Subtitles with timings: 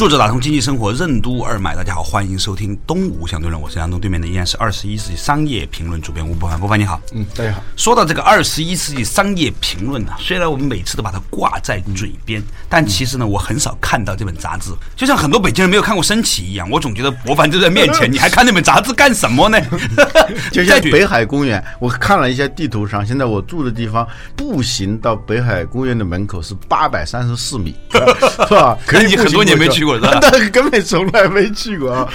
[0.00, 7.62] 作者打通经济生活任督二脉，大家好，欢迎收听东吴相对论，我是杨东，对面的依然是二十一世纪商业评论主编吴伯凡，伯凡你好，嗯，大家好。
[7.76, 19.60] 说到这个二十一世纪商业评论呢，虽然我们每次都把它挂在嘴边，但其实呢，我很少看到这本杂志，就像很多北京人没有看过升旗一样，我总觉得伯凡就在面前，你还看那本杂志干什么呢？
[20.50, 28.78] 就像北海公园，我看了一下地图上，现在我住的地方步行到北海公园的门口是八百三十四米，是吧？
[28.88, 32.08] 可以很多年没去过了， 但根本从来没去过啊。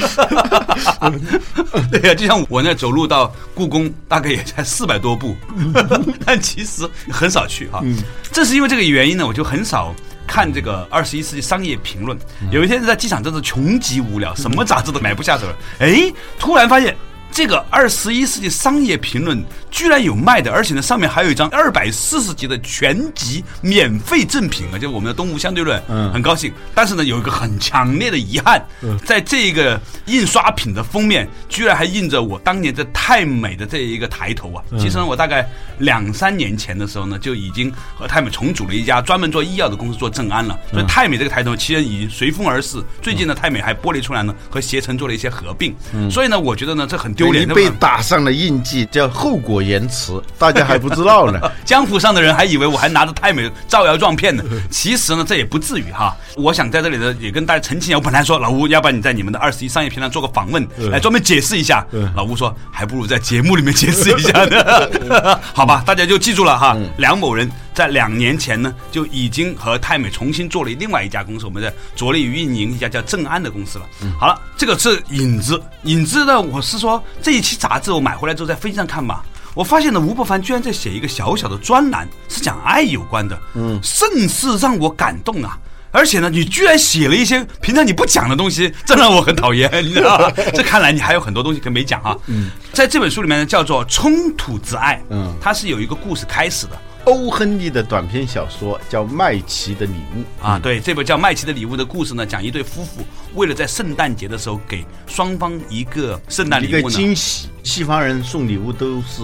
[1.92, 5.36] 对呀，就像我那走路到故宫，大概也才四百多步，
[6.26, 7.84] 但其实很少去哈。
[8.32, 9.94] 正是因为这个原因呢，我就很少
[10.28, 12.18] 看这个二十一世纪商业评论。
[12.52, 15.56] 有一天在机场，真是穷极无聊，什么杂志都买不下手了。
[15.80, 16.96] 哎，突然发现。
[17.36, 24.80] 这个二十一世纪商业评论居然有卖的，而且呢，上面还有一张二百四十集的全集免费赠品啊！
[24.80, 26.50] 就我们的东吴相对论，嗯，很高兴。
[26.74, 28.66] 但是呢，有一个很强烈的遗憾，
[29.04, 34.64] 在这个印刷品的封面，居然还印着我当年在泰美的这一个抬头啊！
[34.80, 35.46] 其实呢，我大概
[35.80, 40.58] 两三年前的时候呢，就已经和泰美重组了一家专门做医药的公司做正安了。
[40.72, 42.82] 所以泰美这个抬头其实已经随风而逝。
[43.02, 45.76] 最近呢，泰美还剥离出来呢，和携程做了一些合并。
[46.10, 47.25] 所以呢，我觉得呢，这很丢。
[47.32, 51.40] 你被打上了印记，叫后果延迟，大家还不知道呢。
[51.66, 54.44] 江湖上的人还以为我还拿着太美招摇撞骗呢。
[54.70, 56.16] 其实呢，这也不至于哈。
[56.36, 57.98] 我想在这里呢，也跟大家澄清一下。
[57.98, 61.86] 我本来说老吴，要不然你在你们的二十一商业频道做个访问，来专门解释一下。
[62.16, 65.40] 老吴说，还不如在节目里面解释一下呢。
[65.54, 66.78] 好吧，大家就记住了哈。
[66.98, 73.86] 梁某人在两年前呢，就已经和泰美重新做了另外一家公司，我们在着力于运营一家叫正安的公司了。
[74.02, 77.04] 嗯好了，这个是影子，影子呢，我是说。
[77.22, 85.60] 这一期杂志我买回来之后在飞机上看吧，我发现呢，吴伯凡居然在写一个小小的专栏，是讲爱有关的，嗯，甚是让我感动啊！
[85.92, 90.32] 而且呢，你居然写了一些平常你不讲的东西，这让我很讨厌，你知道吧？
[90.54, 92.16] 这看来你还有很多东西可没讲啊。
[92.28, 96.80] 嗯，在这本书里面呢，叫做《冲突之爱》，嗯，它是有一个故事开始的。
[97.06, 103.06] 欧亨利的短篇小说叫《麦琪的礼物》啊，对，这本叫《麦琪的礼物》的故事呢，讲一对夫妇
[103.36, 107.50] 为了在圣诞节的时候给双方一个圣诞礼物，一个惊喜。
[107.64, 109.24] 西方人送礼物都是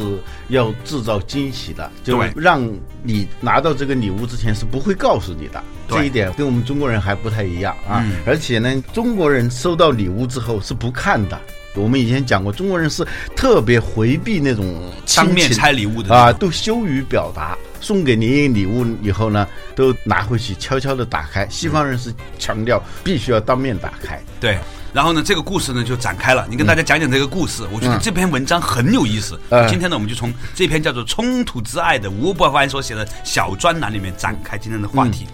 [0.49, 2.61] 要制造惊喜的，就让
[3.03, 5.63] 你拿到这个礼物之前是不会告诉你的。
[5.87, 8.05] 这一点跟我们中国人还不太一样啊。
[8.25, 11.39] 而且呢，中国人收到礼物之后是不看的。
[11.73, 13.05] 我们以前讲过，中国人是
[13.35, 17.57] 特别回避那种当面拆礼物的啊，都羞于表达。
[17.81, 21.45] 送给你礼物以后呢，都拿回去悄悄的打开。
[21.49, 24.21] 西方人是强调必须要当面打开。
[24.39, 24.57] 对，
[24.93, 26.47] 然后呢，这个故事呢就展开了。
[26.49, 29.37] 你跟大家讲讲这个故事，我觉得这篇文章很有意思。
[29.67, 35.27] 今天呢，我们就从这篇叫做《冲突之爱》的吴伯凡所写的小专栏里面展开今天的话题。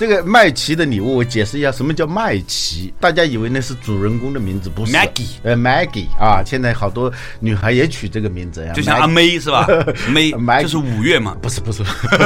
[0.00, 2.90] 这个麦琪的礼物，我解释一下，什么叫麦琪？
[2.98, 9.66] 大家以为那是主人公的名字，不是？Maggie，呃，Maggie 啊，现在好多女孩也取这个名字呀，就像阿 May 是吧？
[10.08, 11.36] May 就是五月嘛？
[11.42, 11.82] 不是不是，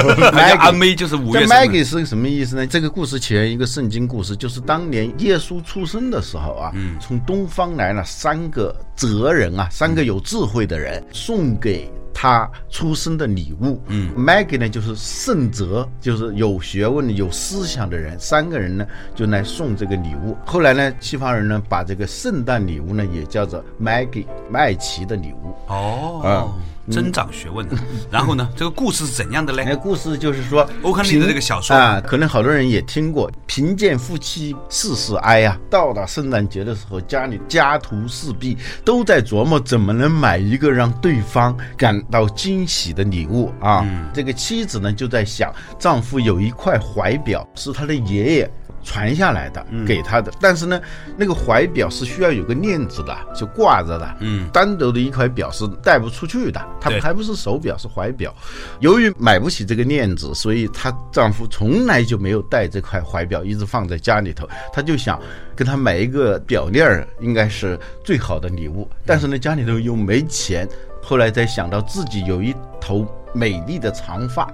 [0.61, 1.45] 阿 May 就是五月。
[1.47, 2.65] Maggie 是什么意思呢？
[2.65, 6.71] 这个故事起源一个圣经故事，就是当年耶稣出生的时候啊，
[7.01, 11.91] 从东方来了三个哲人啊，三个有智慧的人送给。
[12.15, 18.19] 他出生的礼物，嗯，Maggie 呢就是圣哲，就是有学问、有思想的人。
[18.19, 20.37] 三个人呢就来送这个礼物。
[20.47, 25.53] 后来呢，西方人呢把这个圣诞礼物呢也叫做 Maggie 麦琪的礼物。
[25.67, 26.55] 哦。
[26.91, 27.77] 增长学问的，
[28.11, 28.49] 然后呢？
[28.55, 29.65] 这个故事是怎样的嘞？
[29.67, 33.31] 那故事就是说，欧康利的这个小说啊，可能好多人也听过。
[33.47, 43.87] 贫贱夫妻事事哀呀，到了圣诞节的时候，家里家徒四壁，都在琢磨怎么能买一个让对方感到惊喜的礼物啊。
[44.13, 48.51] 这个妻子呢，就在想，丈夫有一块怀表，是他的爷爷。
[48.85, 50.81] 传下来的，给他的，但是呢，
[51.17, 58.33] 那个怀表是需要有个链子的，就挂着的，嗯，单独的一块表是带不出去的，它还不是手表，是怀表。
[58.81, 64.49] 由于买不起这个链子，所以她丈夫从来就没有戴这块怀表，一直放在家里头。
[64.73, 65.21] 她就想
[65.57, 70.69] 给她买一个表链儿，应该是最好的礼物，但是呢，家里头又没钱。
[71.03, 74.51] 后来才想到自己有一头美丽的长发。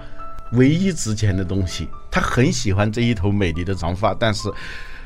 [0.53, 1.89] 唯一值钱的东西。
[2.11, 4.49] 他很喜欢这一头美丽的长发，但是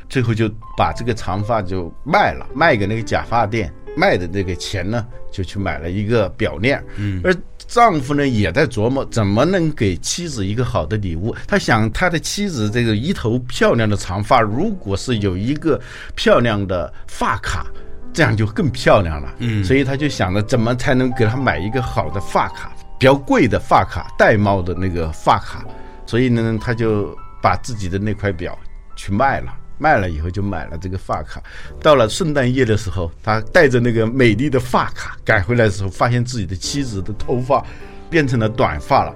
[0.08, 6.82] 最后就把这个长发就卖了，卖给那个假发店，卖的那个钱呢，就去买了一个表链。
[6.96, 7.34] 嗯，而
[7.66, 11.34] 丈夫呢也在琢磨怎么能给妻子一个好的礼物。
[11.46, 15.80] 他想，他的妻子这个一头漂亮的长发，如果是有一个
[16.14, 17.66] 漂亮的发卡。
[18.12, 25.64] 这样就更漂亮了，嗯，所以他就想着怎么才能给他买一个好的发卡，比较贵的发卡，玳瑁的那个发卡，
[26.06, 28.56] 所以呢，他就把自己的那块表
[28.96, 31.42] 去卖了，卖了以后就买了这个发卡。
[31.82, 37.64] 到了圣诞夜的时候，他带着那个美丽的发卡赶回来的时候，发现自己的妻子的头发
[38.08, 39.14] 变成了短发了，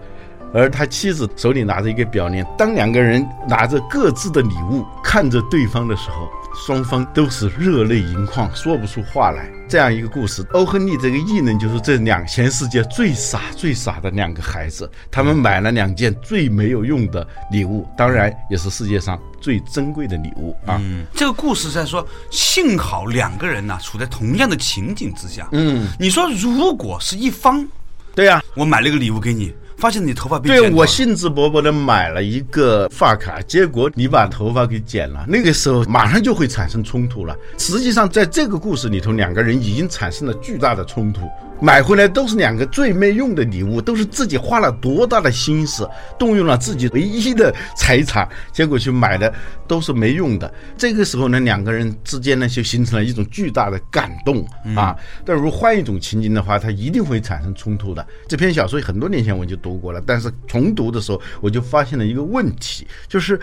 [0.53, 2.47] 而他妻子手里拿着一个表链。
[2.59, 6.29] 当两个人拿着各自的礼物看着对方的时候。
[6.67, 9.49] 双方都是热泪盈眶，说不出话来。
[9.69, 20.81] 这样一个故事，欧亨利这个异能就是这两全世界最傻、最傻的两个孩子，他们买了两件最没有用的礼物，当然也是世界上最珍贵的礼物啊。
[20.81, 25.49] 嗯，这个故事在说，幸好两个人呢处在同样的情景之下。
[25.53, 27.67] 嗯，你说如果是一方，
[28.15, 29.55] 对呀，我买了一个礼物给你。
[29.79, 37.37] 发现你头发被对我兴致勃勃的买了一个发卡，结果你把头发给剪了，那个时候马上就会产生冲突了。
[37.57, 41.21] 实际上，在这个故事里头，两个人已经产生了巨大的冲突。
[41.61, 45.89] 买回来都是两个最没用的礼物，都是自己花了多大的心思，
[46.19, 49.33] 动用了自己唯一的财产，结果去买的
[49.67, 50.53] 都是没用的。
[50.77, 54.47] 这个时候呢，两个人之间呢就形成了一种巨大的感动
[54.77, 54.97] 啊。
[55.25, 58.07] 但如果换一种情景的话，它一定会产生冲突的。
[58.29, 63.39] 这篇小说很多年前我就读过了，但是重读的时候我就发现了一个问题，就是。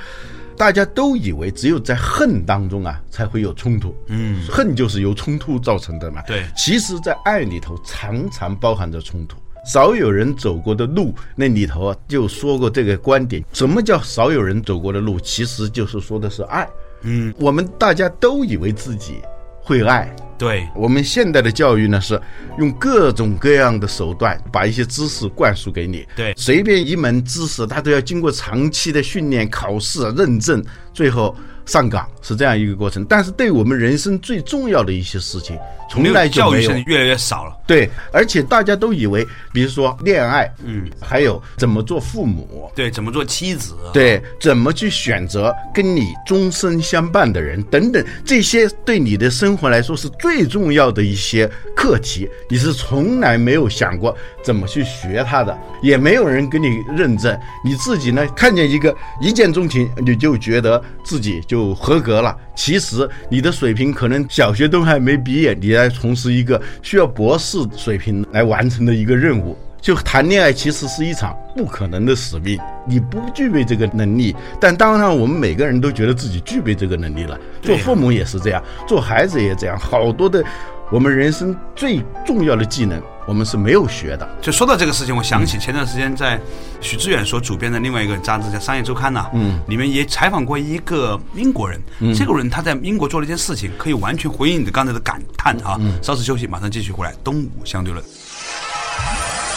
[0.58, 6.22] 大家都以为只有在恨当中啊才会有冲突，嗯，恨就是由冲突造成的嘛。
[6.28, 9.38] 对，其实，在爱里头常常包含着冲突。
[9.66, 15.20] 少有人走过的路，那里头啊就说过这个观点：什么叫少有人走过的路？
[15.20, 16.68] 其实就是说的是爱。
[17.02, 19.22] 嗯，我们大家都以为自己
[19.62, 20.16] 会爱。
[20.38, 22.22] 对我们现代的教育呢，是
[22.58, 26.06] 用各种各样的手段把一些知识灌输给你。
[26.16, 31.36] 对，随便一门知识，它都要经过长期的训练、考试、认证，最后。
[31.66, 35.58] 上岗是这样一个过程，但是对我们人生最重要的一些事情，
[35.90, 36.72] 从来就没有。
[36.86, 37.58] 越来越少了。
[37.66, 61.55] 对，而且大家都以为，比如说恋爱，嗯，还有怎么做父母，对，怎么做妻子，对，怎么去选择跟你终身相伴的人等等，这些对你的生活来说是最重要的一些课题，你是从来没有想过怎么去学它的，也没有人给你认证，你自己呢，看见一个一见钟情，你就觉得自己就。
[61.56, 62.36] 就合格了。
[62.54, 69.58] 其实你的水平可能小学都还没毕业，你来从事一个需要博士水平来完成的一个任务。
[69.80, 74.36] 就谈恋爱其实是一场不可能的使命，你不具备这个能力。
[74.60, 77.40] 但当然，我们每个人都觉得自己具备这个能力了。
[77.62, 79.78] 做父母也是这样，做孩子也这样。
[79.80, 80.44] 好多的
[80.92, 83.02] 我们人生最重要的技能。
[83.28, 84.30] 我们是没有学的。
[84.40, 86.40] 就说到这个事情，我想起前段时间在
[86.80, 91.82] 许志远所主编的另外一个杂志叫《商业周刊》呐，嗯，里面也采访过一个英国人。
[92.14, 95.76] 这个人他在英国做了一件事情，可以完全回应你的刚才的感叹啊。
[96.04, 97.16] 稍事休息，马上继续回来。
[97.24, 98.06] 东吴相对论。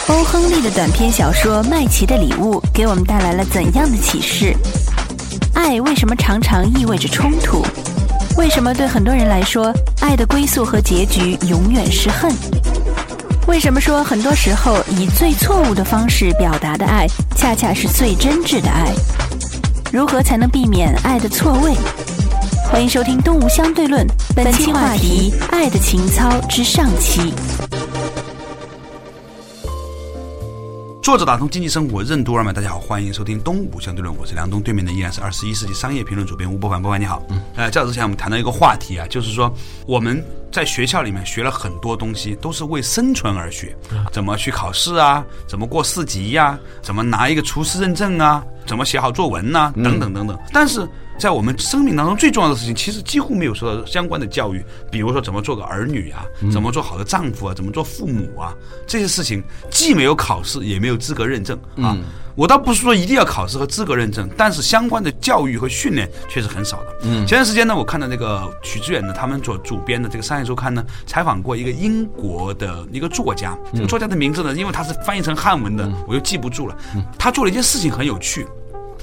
[0.07, 4.55] 欧亨利的短篇小说《麦琪的礼物》给我们带来了怎样的启示？
[5.53, 7.63] 爱为什么常常意味着冲突？
[8.39, 12.31] 为什么对很多人来说，爱的归宿和结局永远是恨？
[13.47, 17.05] 为什么说很多时候以最错误的方式表达的爱，
[17.35, 18.93] 恰恰是最真挚的爱？
[19.91, 21.75] 如何才能避免爱的错位？
[22.71, 27.33] 欢迎收听《东吴相对论》，本期话题：爱的情操之上期。
[31.09, 37.23] 作者打通经济生活任督二脉，大家好，欢迎收听《东吴相对论》，我是梁东，对面的依然是二十一世纪商业评论主编吴伯凡，伯凡你好。
[37.31, 39.51] 嗯，呃，较之前我们谈到一个话题啊，就是说
[39.87, 40.23] 我们。
[40.51, 43.77] 在学校里面学了很多东西，都是为生存而学，
[44.11, 50.37] 怎么去考试啊，怎么过四级呀，怎么拿一个厨师认证啊，怎么写好作文呐，等等等等。
[50.53, 54.63] 但是在我们生命当中最重要的事情，其实几乎没有受到相关的教育。
[54.91, 58.53] 比如说怎么做个儿女啊，怎么做好的丈夫啊，怎么做父母啊，
[58.85, 61.97] 这些事情既没有考试，也没有资格认证啊。
[62.35, 66.95] 我倒不是说一定要考试和资格认证，但是相关的教育和训练确实很少的。
[67.01, 73.57] 嗯，前段时间呢，我看到那个许知远呢，他们所主编的这个《商业周刊》呢，采访过一个英国的一个作家。
[73.73, 76.77] 这个作家的名字呢，因为他是翻译成汉文的，我又记不住了。
[77.17, 78.47] 他做了一件事情很有趣，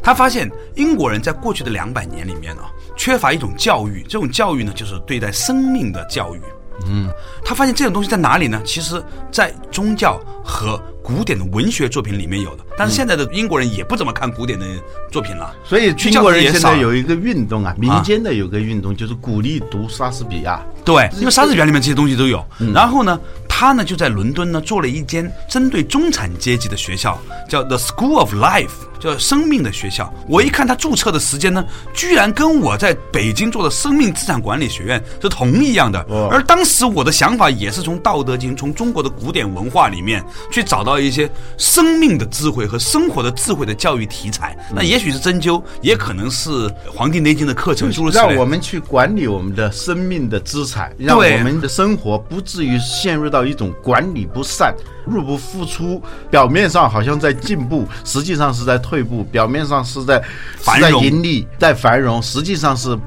[0.06, 2.62] 他发现英国人在过去的两百年里面呢，
[2.96, 6.40] 缺乏一种教育，这种教育呢，就是对待生命的教育。
[6.86, 7.10] 嗯，
[7.44, 8.62] 他发现这种东西在哪里呢？
[8.64, 12.64] 其实，在宗教和古典的文学作品里面有的。
[12.78, 14.64] 但是现在的英国人也不怎么看古典的
[15.10, 20.64] 作品了，所以去英国人现在有一个运动啊，民间的有个运动，就是鼓励读莎士比亚。
[20.84, 22.44] 对，因为莎士比亚里面这些东西都有。
[22.60, 30.12] 嗯然后呢，他呢就在伦敦呢做了一间针对中产阶级的学校，叫 The School of Life，叫生命的学校。
[30.28, 35.98] 我一看他注册的时间呢，居然跟我在北京做的生命资产管理学院是同一样的。
[36.08, 44.56] 哦而当时我的想法也是从《道德经》、从中国的古典文化里面去找到一些生命的智慧和生活的智慧的教育题材。
[44.70, 46.50] 嗯那也许是针灸，也可能是
[46.92, 47.86] 《黄帝内经》的课程。
[48.12, 54.74] 让我们去管理我们的生命的资产，让我们的生活不至于陷入到一种管理不善、
[55.06, 56.02] 入不敷出。
[56.30, 62.98] 表面上好像在进步，实际上是在退步；表面上是在是在繁荣盈利、在繁荣，实际上是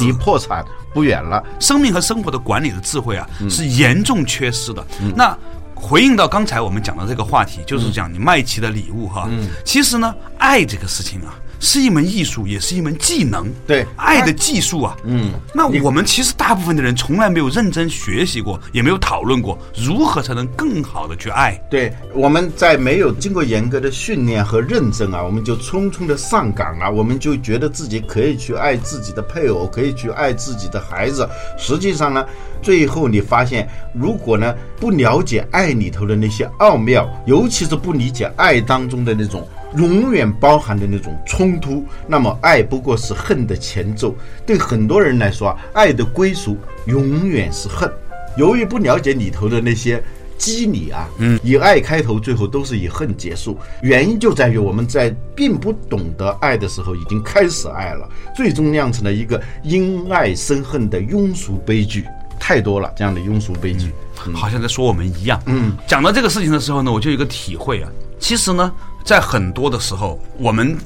[0.00, 1.42] 离破产不远了。
[1.58, 4.86] 生命和生活的管理的智慧啊，嗯是严重缺失的。
[5.16, 5.36] 那
[5.74, 9.26] 回应到刚才我们讲的这个话题，就是讲你麦琪的礼物哈。
[9.30, 11.34] 嗯其实呢，爱这个事情啊。
[11.60, 13.46] 是一门艺术，也是一门技能。
[13.66, 21.60] 对爱的技术啊，嗯，那我们其实大部分的人从来没有认真学习过，也没有讨论过如何才能更好的去爱。
[21.70, 31.28] 对，我们在没有经过严格的训练和认证啊，我们就匆匆的上岗啊，我们就觉得自己可以去爱自己的配偶，可以去爱自己的孩子。
[31.58, 32.24] 实际上呢，
[32.62, 39.46] 最后你发现，如果呢不了解爱里头的那些奥妙，尤其是不理解爱当中的那种。
[39.76, 44.14] 永远包含的那种冲突，那么爱不过是恨的前奏。
[44.46, 46.56] 对很多人来说啊，爱的归属
[46.86, 47.90] 永远是恨。
[48.36, 50.02] 由于不了解里头的那些
[50.38, 53.58] 机理啊，嗯，以爱开头，最后都是以恨结束。
[53.82, 62.04] 原因就在于我们在并不懂得爱的时候，已经开始爱了，最终酿成了一个因爱生恨的庸俗悲剧。
[62.40, 63.90] 太多了这样的庸俗悲剧。
[64.32, 65.42] 好像在说我们一样。
[65.46, 67.90] 嗯，讲到这个事情的时候呢，我就有一个体会啊。
[68.20, 68.72] 其实呢，
[69.08, 70.76] 在很多的时候，我们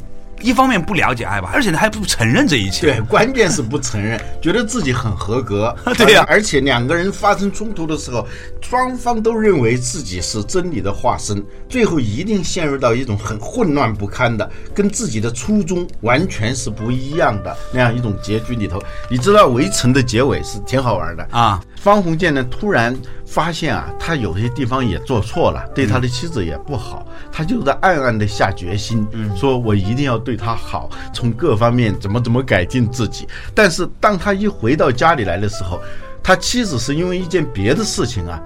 [0.41, 2.93] 一方面不了解爱吧，而且呢还不承认这一切。
[2.93, 5.75] 对，关键是不承认，觉得自己很合格。
[5.99, 8.25] 对呀而且两个人发生冲突的时候，
[8.61, 18.81] 双方都认为自己是真理的化身，最后一定陷入到一种很混乱不堪的，跟自己的初衷完全是不一样的那样一种结局里头。
[19.11, 21.61] 你知道《围城》的结尾是挺好玩的啊。
[21.83, 22.97] 方鸿渐呢，突然
[23.27, 33.27] 发现啊，他有些地方也做错了，对他的妻子也不好，他就在暗暗的下决心，说我一定要对她好，从各方面怎么怎么改进自己。
[33.53, 35.81] 但是当他一回到家里来的时候，
[36.23, 38.41] 他妻子是因为一件别的事情啊。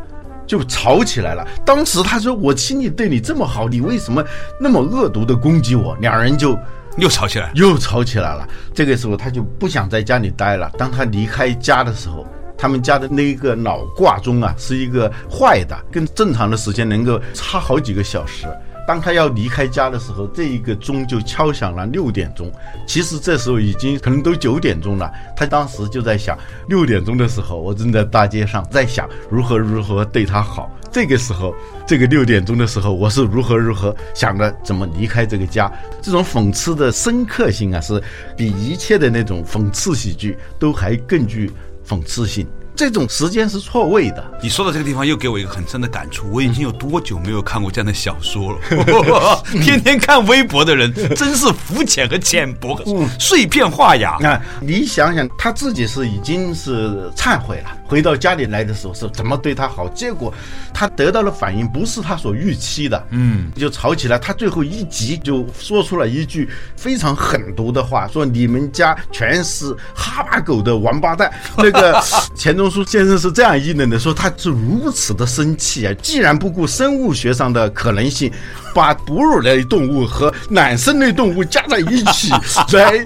[0.47, 1.45] 就吵起来了。
[1.65, 4.25] 当时他说：“我心里对你这么好，你为什么
[4.61, 6.57] 那么恶毒的攻击我？”两人就
[6.99, 7.51] 又吵起来。
[7.57, 8.47] 又吵起来了。
[8.73, 10.71] 这个时候他就不想在家里待了。
[10.79, 12.25] 当他离开家的时候，
[12.57, 18.47] 他们家的那一个老挂钟啊，是一个坏的，跟正常的时间能够差好几个小时。
[18.87, 22.49] 当他要离开家的时候，这一个钟就敲响了六点钟。
[22.87, 25.11] 其实这时候已经可能都九点钟了。
[25.37, 30.71] 他当时就在想，六点钟的时候，我正在大街上，在想如何如何对他好。
[30.93, 31.53] 这个时候，
[31.85, 35.71] 这个六点钟的时候，我是如何如何想着怎么离开这个家。
[36.01, 38.01] 这种讽刺的深刻性啊，是
[38.37, 41.51] 比一切的那种讽刺喜剧都还更具
[41.89, 42.47] 讽刺性。
[42.75, 44.23] 这种时间是错位的。
[44.43, 46.27] 你说到这个地方，又给我一个很深的感触。
[46.31, 49.43] 我已经有多久没有看过这样的小说了？
[49.65, 52.85] 天天看微博的人， 真是肤浅和浅薄和
[53.19, 54.19] 碎片化呀。
[54.23, 60.33] 啊，你想想，他自己是已经是忏悔了，回到家里来的时候是怎么对他好，结果
[60.75, 64.19] 他得到的反应不是他所预期的，嗯，就吵起来。
[64.19, 71.33] 他最后一急就说出了一句非常狠毒的话，说你们家全是哈巴狗的王八蛋。
[71.59, 72.03] 那个
[72.35, 78.33] 钱钟书先生是这样议论的，说他是如此的生气啊，既然不顾生物学上的可能性，
[78.75, 82.31] 把哺乳类动物和卵生类动物加在一起，
[82.73, 83.05] 来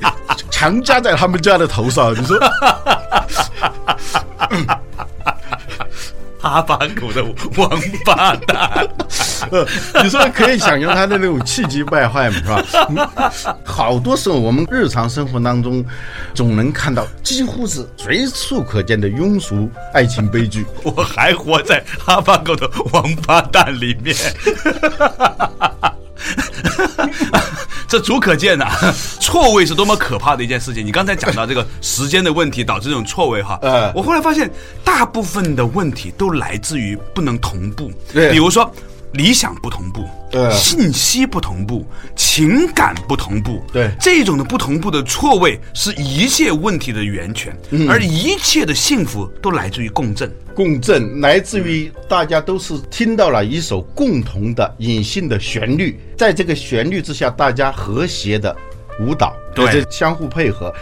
[0.50, 2.12] 强加在他们家的头上。
[2.12, 2.38] 你说，
[6.42, 7.22] 哈巴狗的
[7.58, 7.70] 王
[8.02, 8.88] 八蛋，
[9.52, 9.66] 呃
[10.02, 12.86] 你说可以想象他的那种气急败坏嘛，是吧？
[12.88, 15.84] 嗯 好多时候我们日常生活当中，
[16.32, 20.64] 总能看到几乎是随处可见的庸俗爱情悲剧。
[20.82, 24.16] 我还活在哈巴狗的王八蛋里面。
[27.90, 28.68] 这足可见呐、
[29.18, 30.86] 错位是多么可怕的一件事情。
[30.86, 34.48] 你刚才讲到这个时间的问题导致这种错位哈，呃我后来发现
[34.84, 37.90] 大部分的问题都来自于不能同步。
[38.12, 38.72] 对比如说
[39.12, 50.30] 理想不同步，对信息不同步，情感不同步，对这种的不同步的错位是一切问题的源泉，嗯而一切的幸福都来自于共振。
[50.54, 58.54] 共振来自于大家都是听到了一首共同的隐性的旋律，在这个旋律之下，大家和谐的
[59.00, 60.72] 舞蹈，对相互配合。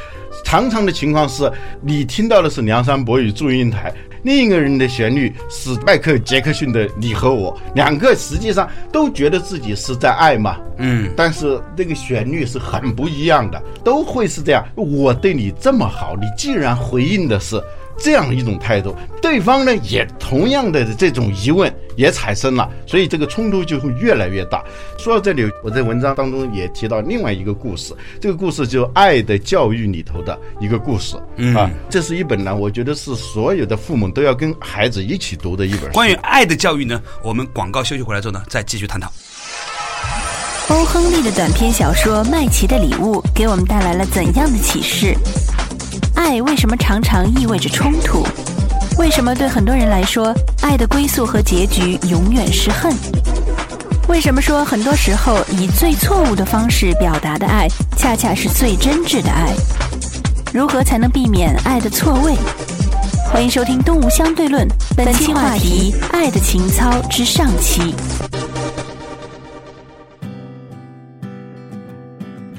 [0.44, 14.64] 常常的情况是，你听到的是梁山伯与祝英台，另一个人的旋律是迈克尔·杰克逊的《你和我》，两个实际上都觉得自己是在爱嘛，嗯，但是那个旋律是很不一样的，都会是这样。
[14.74, 17.62] 我对你这么好，你既然回应的是
[17.98, 24.62] 这样一种态度，对方呢也同样的这种疑问也产生了，所以这个冲突就会越来越大。
[24.96, 31.16] 说到这里，我在文章当中也提到另外一个故事，这个故事就《爱的教育》里头的一个故事、
[31.56, 35.90] 啊，这是一本呢，我觉得是所有的父母都要跟孩子一起读的一本。
[35.92, 39.12] 关于爱的教育呢，我们广告休息回来之后呢，再继续探讨。
[40.68, 45.16] 欧亨利的短篇小说《麦琪的礼物》给我们带来了怎样的启示？
[46.14, 48.26] 爱为什么常常意味着冲突？
[48.98, 52.92] 为什么对很多人来说，爱的归宿和结局永远是恨？
[54.08, 59.52] 为什么说很多时候以最错误的方式表达的爱，恰恰是最真挚的爱？
[60.52, 62.34] 如何才能避免爱的错位？
[63.30, 67.94] 欢迎收听《东吴相对论》，本期话题：爱的情操之上期。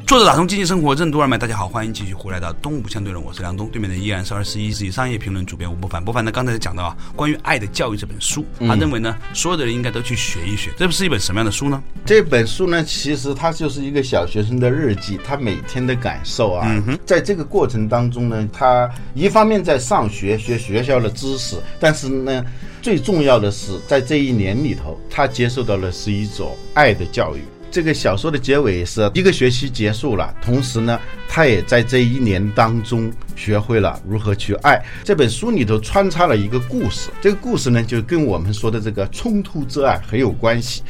[0.10, 6.04] 作者打通经济生活任督二脉，大家好，欢迎继续回来到东吴相对论，我是梁东，对面的依然是二十一世纪商业评论主编吴伯凡。
[6.04, 10.72] 伯凡呢，刚才讲到啊，关于《爱的教育》这本书，他认为呢，所有的人应该都去学一学。
[10.75, 11.80] 这是一本什么样的书呢？
[12.08, 16.66] 这本书呢，其实它就是一个小学生的日记，他每天的感受啊。
[16.68, 22.44] 嗯在这个过程当中呢，他一方面在上学学学校的知识，但是呢，
[22.82, 27.44] 最重要的是在这一年里头，他接受到的是一种爱的教育。
[27.72, 34.84] 这个小说的结尾是一个学期结束了，同时呢，他也在这一年当中学会了如何去爱。
[35.04, 40.82] 这本书里头穿插了一个故事，这个故事呢，就跟我们说的这个冲突之爱很有关系。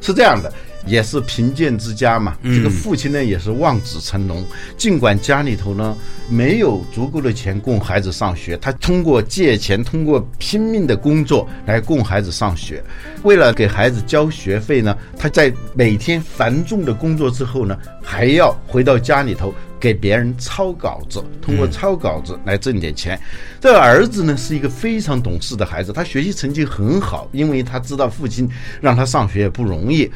[0.00, 0.52] 是这样的，
[0.86, 2.36] 也是贫贱之家嘛。
[2.42, 4.44] 这个父亲呢也是望子成龙，
[4.76, 5.96] 尽管家里头呢
[6.28, 12.82] 没有足够的钱供孩子上学，他通过借钱，通过拼命的工作来供孩子上学。
[13.22, 19.54] 为了给孩子交学费呢，他在每天繁重的工作之后呢，还要回到家里头。
[19.80, 23.20] 给别人抄稿子，通过抄稿子来挣点钱。
[23.60, 28.48] 这个儿子呢是一个非常懂事的孩子，他学习成绩很好，因为他知道父亲
[28.80, 30.10] 让他上学也不容易。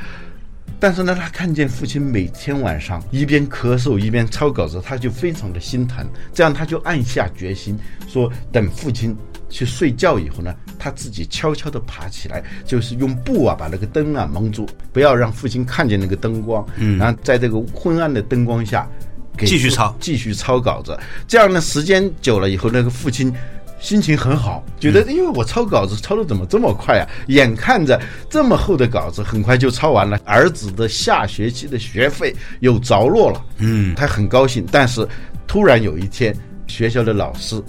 [0.80, 6.06] 但是呢，他看见父亲每天晚上一边咳嗽一边抄稿子，他就非常的心疼。
[6.32, 9.16] 这样他就暗下决心，说等父亲
[9.48, 16.66] 去睡觉以后呢，他自己悄悄地爬起来，就是用布啊把那个灯啊蒙住，不要让父亲看见那个灯光。
[16.76, 18.88] 嗯，然后在这个昏暗的灯光下。
[19.36, 20.98] 给继续抄，继续抄稿子。
[21.28, 23.32] 这样呢，时间久了以后，那个父亲
[23.80, 27.06] 心情很好，觉得因为我抄稿子抄的怎么这么快啊？
[27.28, 33.44] 眼看着这么厚的稿子很快就抄完了，儿子的下学期的学费有着落了。
[33.58, 34.66] 嗯，他很高兴。
[34.70, 35.06] 但是
[35.46, 36.36] 突然有一天，
[36.66, 37.62] 学校的老师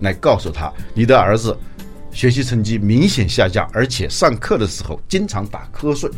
[0.00, 1.56] 来告诉他，你的儿子
[2.12, 6.10] 学习成绩明显下降，而且上课的时候经常打瞌睡。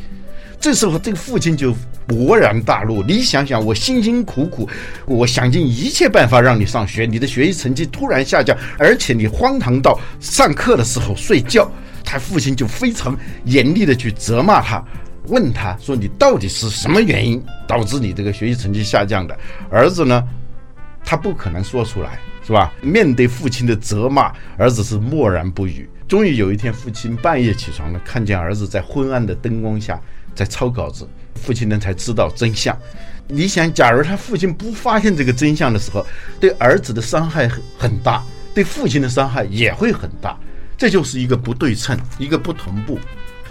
[0.60, 1.74] 这时候，这个父亲就
[2.06, 3.02] 勃然大怒。
[3.02, 4.68] 你想想，我辛辛苦苦，
[5.06, 11.70] 我想尽一切办法让你上学，你的学习成绩突然下降，而且你荒唐到上课的时候睡觉。
[12.04, 14.82] 他父亲就非常严厉的去责骂他，
[15.26, 19.38] 问他说：“你到底是什么原因导致你这个学习成绩下降的？”
[19.70, 20.24] 儿子呢，
[21.04, 22.72] 他不可能说出来，是吧？
[22.80, 25.88] 面对父亲的责骂，儿子是默然不语。
[26.08, 30.00] 终于有一天，父亲半夜起床了，看见儿子在昏暗的灯光下。
[30.38, 32.76] 在抄稿子，父亲呢才知道真相。
[33.26, 36.06] 你想，假如他父亲不发现这个真相的时候，
[36.38, 38.22] 对儿子的伤害很很大，
[38.54, 40.38] 对父亲的伤害也会很大。
[40.76, 43.00] 这就是一个不对称，一个不同步，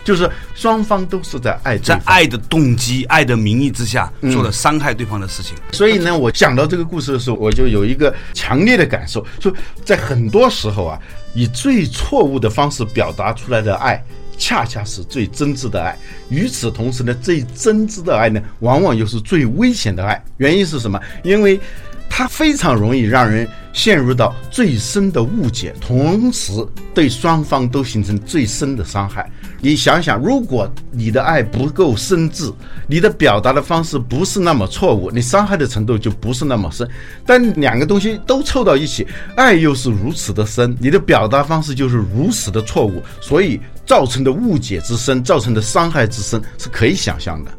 [0.01, 5.57] 就是双方都是在爱，在爱的动机、爱的名义之下做了伤害对方的事情。
[5.73, 10.97] 所以呢，我讲到这个故事的时候，我就有一个强烈的感受，说在很多时候啊，
[11.35, 14.01] 以最错误的方式表达出来的爱。
[14.37, 15.97] 恰恰是最真挚的爱。
[16.29, 20.23] 与此同时呢，最真挚的爱呢，往往又是最危险的爱。
[20.37, 20.99] 原因是什么？
[21.23, 21.59] 因为
[22.09, 26.51] 它非常容易让人陷入到最深的误解，同时
[26.93, 29.29] 对双方都形成最深的伤害。
[29.59, 32.53] 你想想，如果你的爱不够深挚，
[32.87, 36.87] 你的表达的方式不是那么错误，你伤害的程度就不是那么深。
[37.25, 47.51] 但两个东西都凑到一起，爱又是如此的深，你的表达方式就是如此的错误，所以造成的误解之深，造成的伤害之深是可以想象的。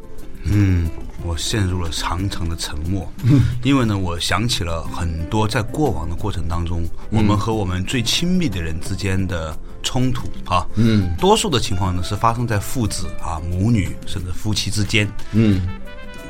[0.45, 0.89] 嗯，
[1.23, 3.11] 我陷入了长长的沉默，
[3.61, 15.67] 因为呢，我想起了很多在过往的过程当中，我们和我们最亲密的人之间的冲突啊，嗯，多数的情况呢是发生在父子啊、母女甚至夫妻之间，嗯，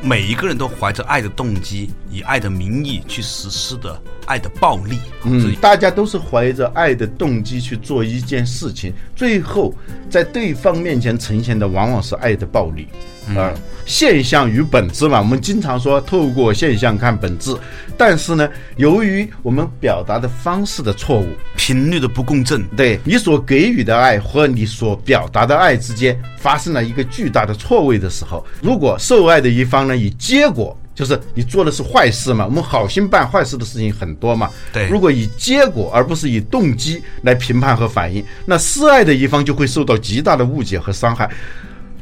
[0.01, 9.73] 每一个人都怀着爱的动机，以爱的名义去实施的爱的暴力，嗯，大家都是怀着爱的动机去做一件事情，最后
[10.09, 12.87] 在对方面前呈现的往往是爱的暴力。
[13.35, 13.53] 啊，
[13.85, 17.55] 现象与本质嘛，我们经常说透过现象看本质，
[17.97, 41.29] 但是呢，由于我们表达的方式的错误，频率的不共振，对你所给予的爱和你所表达的爱之间发生了一个巨大的错位的时候，如果受爱的一方呢，以结果就是你做的是坏事嘛，我们好心办坏事的事情很多嘛，对，如果以结果而不是以动机来评判和反应，那施爱的一方就会受到极大的误解和伤害。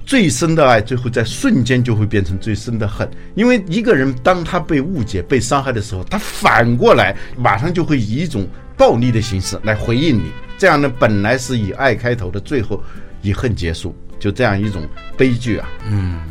[0.08, 3.08] 最深的爱，最后在瞬间就会变成最深的恨。
[3.36, 10.32] 因为一个人当他被误解、被伤害的时候，他反过来马上就会以一种暴力的形式来回应你。
[10.58, 12.82] 这样呢，本来是以爱开头的，最后
[13.22, 15.70] 以恨结束，就这样一种悲剧啊。
[15.90, 16.22] 嗯。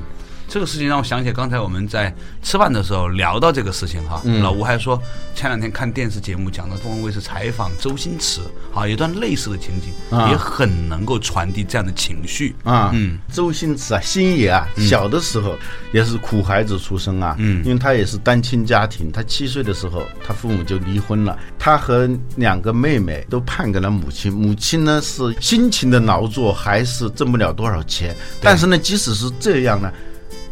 [0.56, 2.10] 这个事情让我想起刚才我们在
[2.42, 4.98] 吃饭的时候聊到这个事情哈，老吴还说
[5.34, 8.40] 前两天看电视节目讲的东方卫视采访周星驰，
[8.74, 9.92] 啊，一段类似的情景，
[10.30, 12.56] 也很能够传递这样的情绪。
[12.64, 12.90] 啊。
[12.94, 15.54] 嗯，周星驰啊，星爷啊，小的时候
[15.92, 29.92] 也是苦孩子出生啊，嗯，因为他也是单亲家庭，他七岁的时候他父母就离婚了，他和两个妹妹都判给了母亲，母亲呢是辛勤的劳作，还是挣不了多少钱，但是呢，即使是这样呢。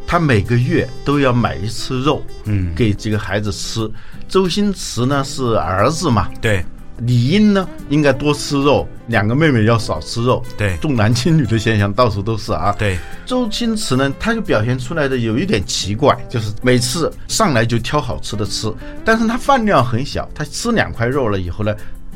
[0.06, 3.90] 他每个月都要买一次肉，嗯，给这个孩子吃。
[4.28, 6.64] 周星驰呢是儿子嘛，对，
[6.98, 12.74] 理应呢应该多吃肉，两个妹妹要少吃肉，对，重男轻女的现象到处都是啊。
[12.78, 18.72] 对，周星驰呢他就表现出来的有一点奇怪，就是每次上来就挑好吃的吃，
[19.04, 21.74] 但是他饭量很小，他吃两块肉了以后呢，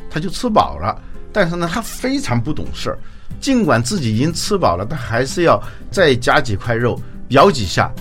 [0.09, 0.99] 他就吃饱了，
[1.31, 2.97] 但是呢他非常不懂事儿，
[3.39, 6.99] 尽管自己已经吃饱了，他还是要再加几块肉。
[7.29, 7.91] 咬几下，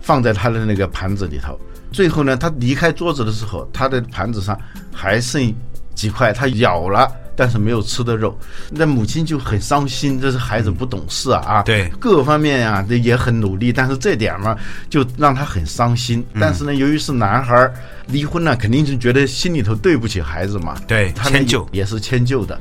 [0.00, 1.58] 放在他的那个盘子里头。
[1.92, 4.58] 最后呢，他离开桌子的时候，他的盘子上
[4.92, 5.54] 还剩
[5.94, 8.36] 几块他咬了但是没有吃的肉。
[8.70, 11.62] 那母亲就很伤心，这是孩子不懂事啊！
[11.62, 14.56] 对，各方面啊，这也很努力，但是这点嘛，
[14.90, 16.24] 就让他很伤心。
[16.40, 17.72] 但是呢，由于是男孩
[18.06, 20.76] 离婚了，肯定是觉得心里头对不起孩子嘛。
[20.86, 22.60] 对，迁就也是迁就的。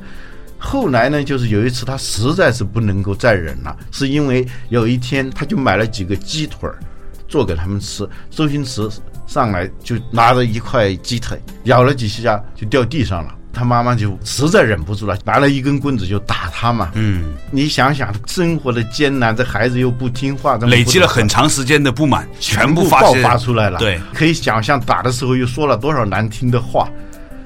[0.66, 6.80] 后来呢，就是有一次他实在是不能够再忍了，是因为有一天他就买了几个鸡腿儿，
[7.28, 8.08] 做给他们吃。
[8.32, 8.90] 周星驰
[9.28, 13.36] 上来就拿着一块鸡腿，咬了几下就掉地上了。
[13.52, 16.92] 他妈妈就实在忍不住了，拿了一根棍子就打他嘛。
[16.96, 23.78] 嗯，你想想生活的艰难，这孩子又不听话，累积了很长时间的不满，全部爆发出来了。
[23.78, 26.90] 对，可以想象打的时候又说了多少难听的话。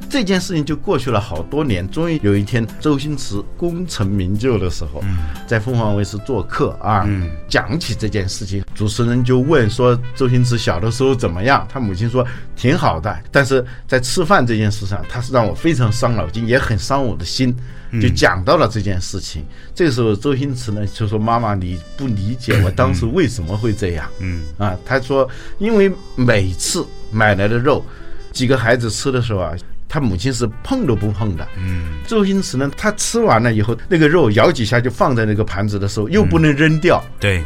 [0.10, 5.04] 这件事情就过去了好多年，终于有一天，周星驰功成名就的时候，
[5.46, 7.08] 在凤凰卫视做客啊，
[7.48, 17.56] 讲起这件事情，主持人就问说：“周星驰小的时候怎么样？”他母亲说：“挺好的，但是在吃饭这件事上，他是让我非常伤脑筋，也很伤我的心。”
[18.02, 19.46] 就讲到了这件事情。
[19.74, 25.26] 这个时候，周星驰呢就说：“妈妈，你不理解我当时为什么会这样。”嗯啊，他说
[25.58, 27.86] ：“因为每次买来的肉，
[28.34, 29.54] 几个孩子吃的时候啊。”
[29.90, 31.48] 他母亲是碰都不碰的。
[31.58, 37.04] 嗯，周星驰呢，他吃完了以后，那个肉咬几下就放在那个盘子的时候，又不能扔掉。
[37.20, 37.44] 对，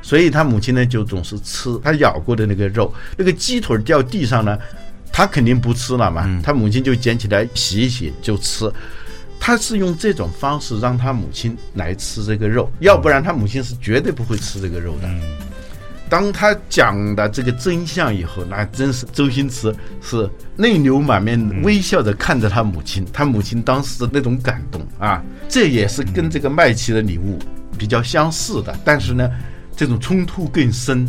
[0.00, 2.92] 所以他母亲呢就总是吃他咬过的那个肉。
[3.16, 4.58] 那个鸡腿掉地上呢，
[5.12, 6.40] 他肯定不吃了嘛。
[6.42, 8.70] 他母亲就捡起来洗一洗就吃。
[9.44, 15.08] 他是用这种方式让他母亲来吃这个肉，要不然他母亲是绝对不会吃这个肉的。
[16.12, 27.38] 当他讲的这个真相以后，那真是周星驰是泪流满面，微笑着看着他母亲，他母亲当时的那种感动啊，这也是跟这个麦琪的礼物
[27.78, 29.26] 比较相似的，但是呢，
[29.74, 31.08] 这种冲突更深。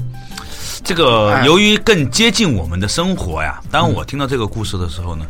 [0.85, 5.27] 这个由于更接近我们的生活呀，当我听到这个故事的时候呢，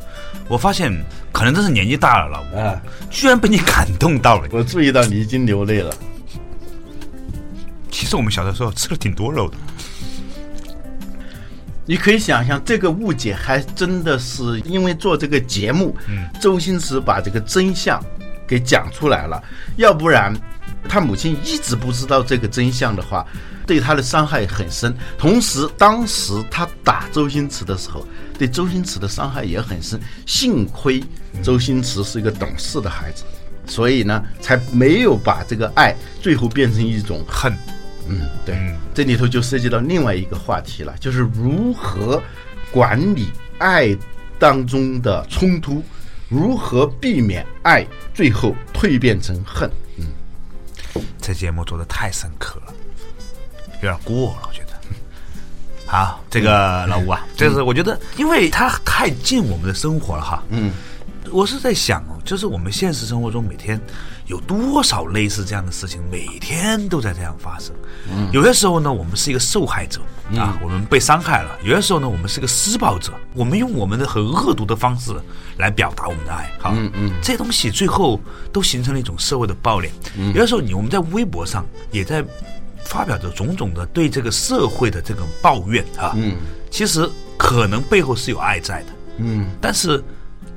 [0.50, 0.94] 我发现
[1.32, 2.78] 可能真是年纪大了，老吴，
[3.10, 4.48] 居然被你感动到了。
[4.52, 5.92] 我注意到你已经流泪了。
[7.94, 9.56] 其实我们小的时候吃了挺多肉的。
[11.86, 18.04] 你可以想象，这个误解还真的是因为做这个节目，嗯，周星驰把这个真相
[18.48, 19.42] 给讲出来了，
[19.76, 20.34] 要不然
[20.90, 23.26] 他母亲一直不知道这个真相的话，
[23.68, 24.96] 对他的伤害很深。
[25.18, 28.08] 同时，当时他打周星驰的时候，
[28.40, 30.00] 对周星驰的伤害也很深。
[30.26, 31.04] 幸亏
[31.44, 33.26] 周星驰是一个懂事的孩子，
[33.68, 37.54] 所以呢，才没有把这个爱最后变成一种恨。
[38.08, 38.56] 嗯，对，
[38.94, 42.22] 这里头就涉及到另外一个话题了，就是如何
[42.72, 43.96] 管理爱
[44.38, 45.84] 当中的冲突，
[46.30, 49.70] 如何避免爱最后蜕变成恨。
[49.98, 52.74] 嗯，这节目做的太深刻了，
[53.76, 54.74] 有点过了，我觉得。
[55.86, 60.44] 好，这个老吴啊，这是我觉得，因为它太近我们的生活了哈。
[60.50, 60.72] 嗯。
[61.32, 63.80] 我是在想哦，就是我们现实生活中每天
[64.28, 67.74] 有多少类似这样的事情，每天都在这样发生。
[68.10, 70.00] 嗯，有些时候呢，我们是一个受害者
[70.38, 75.14] 啊，我们被伤害了；有些时候呢，我们是个施暴者，我们用我们的很恶毒的方式
[75.58, 76.52] 来表达我们的爱。
[76.60, 78.20] 好，嗯嗯，这些东西最后
[78.52, 79.94] 都形成了一种社会的暴脸。
[80.34, 82.24] 有些时候，你我们在微博上也在
[82.86, 86.14] 发表着种种的对这个社会的这种抱怨啊。
[86.16, 86.38] 嗯，
[86.72, 88.88] 其实可能背后是有爱在的。
[89.18, 90.04] 嗯，但是。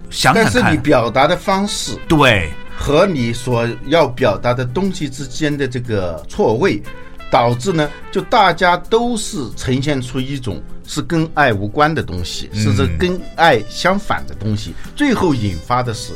[0.09, 6.83] 想但是你表达的方式对和你所要表达的东西之间的这个错位，
[7.31, 16.13] 导致呢，就大家都是呈现出一种是跟爱无关的东西，甚至跟爱相反的东西，最后引发的是。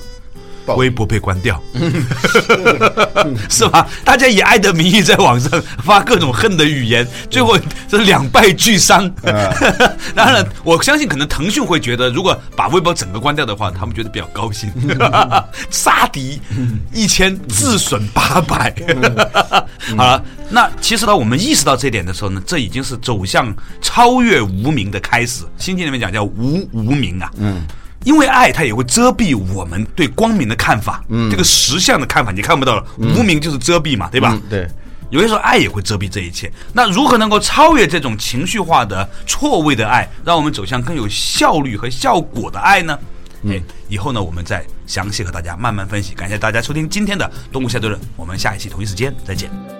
[0.76, 1.60] 微博被关掉，
[3.50, 3.86] 是吧？
[4.04, 9.10] 大家以爱的名义在网上发各种恨的语言，最后是两败俱伤。
[10.14, 14.70] 当然，我相信可能腾讯会觉得，如果把微博整个关掉的话，他们觉得比较高兴。
[15.70, 16.40] 杀敌
[16.92, 18.74] 一千，自损八百。
[19.96, 25.44] 好了，那其实呢，我们意识到这点的时候呢，这已经是走向超越无名的开始。
[25.58, 27.30] 心经里面讲叫无无名啊。
[27.38, 27.66] 嗯。
[28.04, 32.84] 因为爱，它也会遮蔽我们对光明的看法，嗯，这个实相的看法，你看不到了。
[32.98, 34.40] 无名就是遮蔽嘛，对吧？
[34.48, 34.66] 对。
[35.10, 36.50] 有些时候，爱也会遮蔽这一切。
[36.72, 42.96] 那如何能够超越这种情绪化的错位的爱，让我们走向更有效率和效果的爱呢？
[43.48, 46.14] 哎，以后呢，我们再详细和大家慢慢分析。
[46.14, 49.79] 感谢大家收听今天的《动物下对论》，我们下一期同一时间再见。